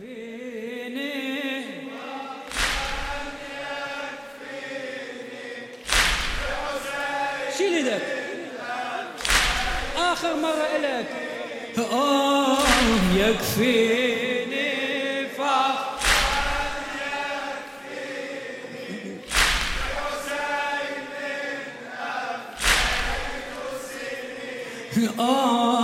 [0.00, 0.12] شيل
[7.58, 8.02] يدك
[9.96, 11.06] آخر مرة إلك.
[11.92, 12.58] آه
[13.14, 14.70] يكفيني
[15.28, 15.90] فخر.
[25.18, 25.82] آه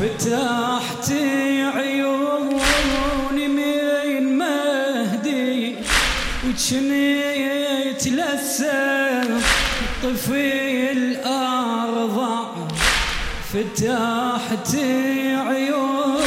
[0.00, 1.12] فتحت
[6.52, 9.22] وجنيت لسه
[10.02, 12.18] طفي الأرض
[13.52, 14.74] فتحت
[15.48, 16.22] عيوني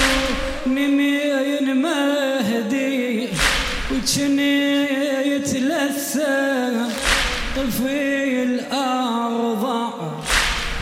[0.65, 3.29] من مهدي.
[3.91, 6.89] وجنيت لسه
[7.55, 9.65] طفي الأرض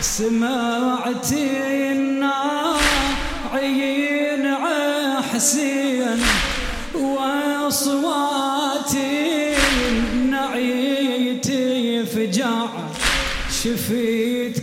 [0.00, 1.32] سمعت
[13.63, 14.62] شفيت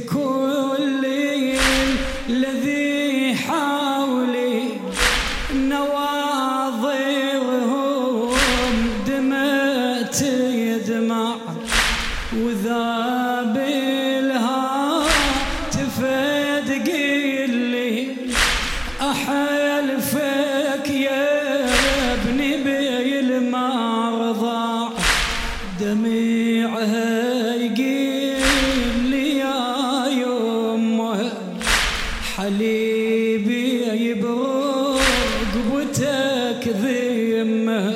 [36.61, 37.93] بوتك ذمه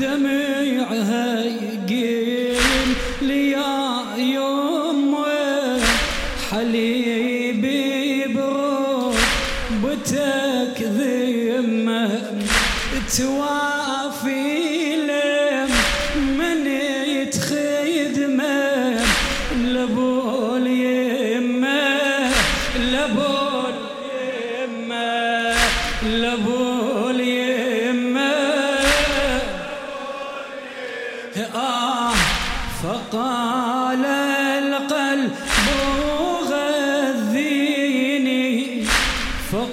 [0.00, 1.44] دمعها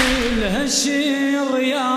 [0.43, 1.89] هالشرياني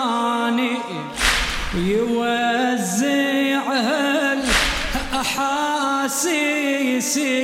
[1.76, 3.24] يوزعها
[5.94, 7.44] الأحاسيسي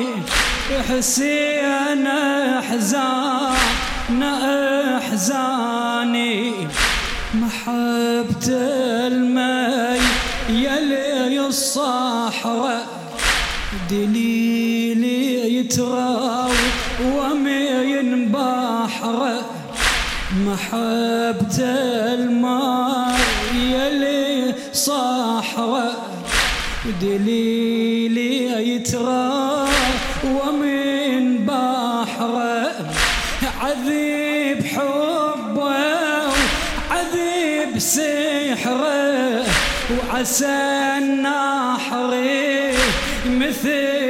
[0.88, 4.23] حسين احزان
[4.99, 6.52] احزاني
[7.34, 8.46] محبة
[9.06, 10.00] المي
[10.49, 12.87] يلي الصحراء
[13.90, 16.50] دليلي يتراو
[17.05, 17.92] ومين بحره
[20.47, 21.59] محبة
[22.15, 23.21] الماء
[23.55, 26.12] يلي صحراء
[27.03, 29.69] دليلي يترى
[30.25, 32.73] ومن بحره
[33.61, 35.12] عذيب حبه
[37.83, 39.44] بسحره
[39.91, 42.12] وعسى النحر
[43.27, 44.01] مثل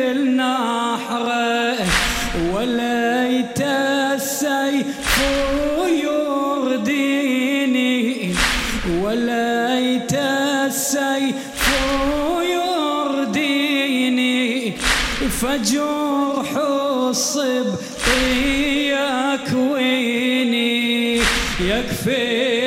[10.72, 11.34] السيف
[13.32, 14.72] يرديني
[15.40, 17.66] فجرح الصب
[19.42, 21.20] يكويني
[21.60, 22.61] يكفيني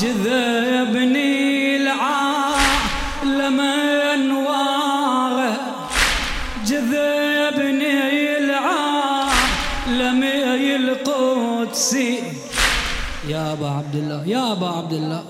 [0.00, 3.60] جذبني العالم
[4.14, 5.56] انواره
[6.66, 10.22] جذبني العالم
[10.76, 12.18] القدسي
[13.28, 15.24] يا أبا عبد الله يا أبا عبد الله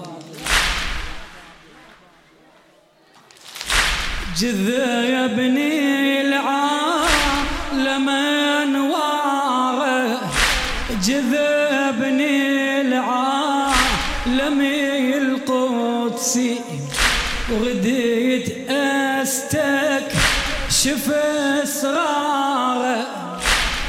[4.38, 8.08] جذبني العالم
[8.62, 10.20] انواره
[11.02, 12.58] جذبني
[14.28, 16.60] العالمي القدسي
[17.52, 20.12] وغديت أستك
[20.70, 21.10] شف
[21.62, 23.06] اسراره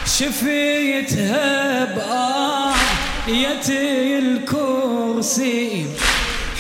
[0.05, 3.69] شفيتها بآية
[4.19, 5.85] الكرسي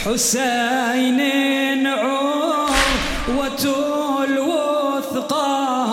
[0.05, 2.69] حسين عور
[3.29, 5.89] وتول وثقا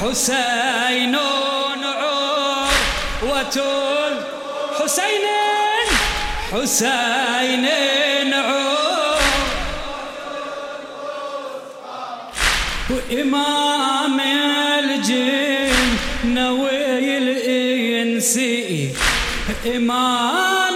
[0.00, 2.68] حسين عور
[3.22, 4.14] وتول
[4.80, 5.41] حسين
[6.52, 7.66] حسين
[12.90, 14.20] وإمام
[14.78, 15.72] الجن
[16.24, 18.90] نوي الإنسي
[19.66, 20.71] إمامي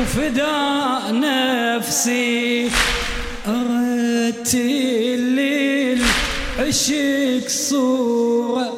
[0.00, 2.70] وفدا نفسي.
[3.48, 6.02] أردت الليل
[6.58, 8.72] عشق صورة.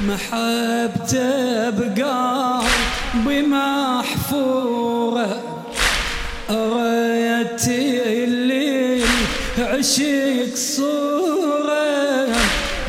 [0.00, 5.42] محبته بقلبي محفورة
[6.50, 9.06] أردت الليل
[9.58, 12.28] عشق صورة.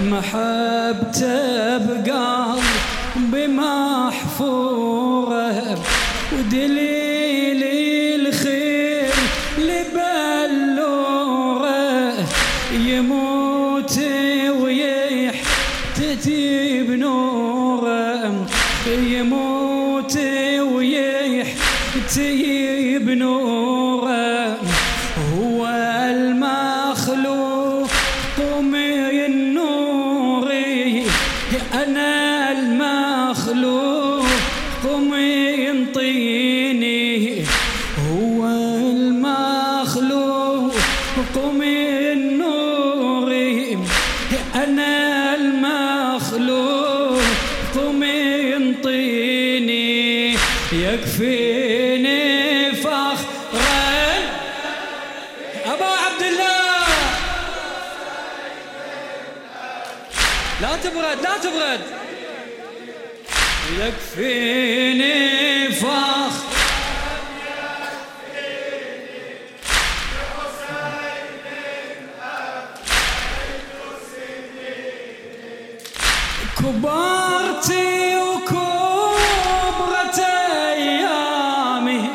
[0.02, 4.24] محبته بقلبي محفورة
[6.34, 6.95] ودليل
[18.88, 20.18] يموت
[20.76, 22.30] ويحتي
[22.98, 24.58] بنوره
[25.34, 25.68] هو
[26.10, 27.90] المخلوق
[28.62, 31.04] من نوري
[31.74, 34.26] أنا المخلوق
[34.86, 37.44] من طيني.
[38.10, 38.48] هو
[38.92, 40.74] المخلوق
[41.54, 41.85] من
[60.96, 61.82] تبرد لا تبرد.
[63.80, 66.46] يكفيني فخر.
[76.60, 78.60] كبرتي وكبرت
[80.74, 82.10] أيامي.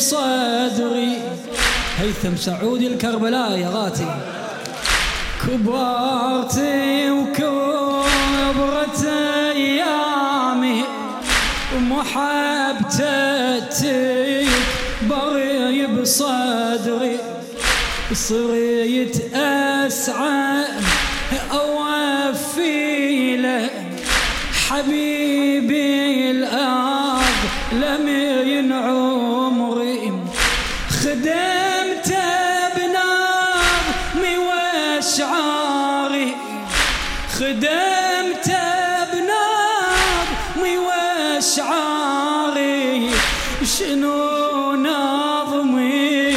[0.00, 1.12] بري بصدري
[1.98, 4.14] هيثم سعودي الكربلاء يا غاتي.
[5.46, 9.04] كبرتي وكبرت
[9.56, 10.84] أيامي.
[11.76, 12.96] ومحبتك
[15.02, 17.18] بري بصدري.
[18.14, 20.64] صريت أسعى
[31.00, 32.26] خدمته
[32.76, 36.34] بنظمي واشعاري
[37.38, 38.60] خدمته
[40.62, 41.90] مي واشعاري
[43.78, 46.36] شنو نظمي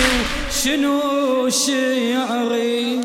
[0.64, 1.00] شنو
[1.50, 3.02] شعري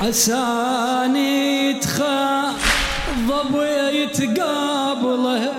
[0.00, 2.54] عساني تخاف
[3.28, 5.52] ضبيت قبله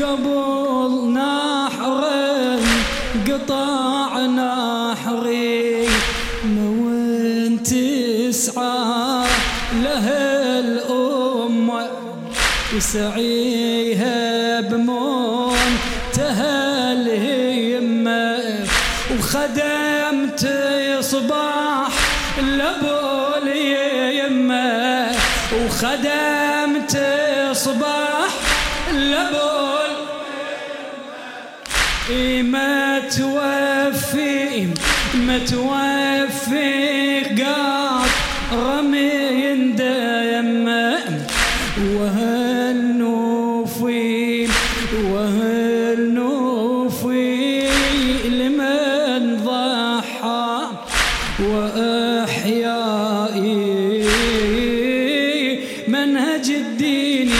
[0.00, 0.61] قبل
[12.76, 16.12] وسعيها بمنتهى
[16.92, 18.42] الهمة
[19.18, 20.48] وخدمت
[21.00, 21.88] صباح
[22.42, 23.46] لابو
[24.18, 25.10] يمه
[25.64, 26.94] وخدمت
[27.52, 28.28] صباح
[28.92, 29.52] لابو
[32.42, 34.66] ما توفي
[35.14, 36.91] ما توفي.